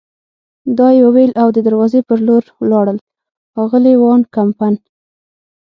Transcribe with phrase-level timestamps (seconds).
[0.77, 2.97] دا یې وویل او د دروازې په لور ولاړل،
[3.63, 4.73] اغلې وان کمپن.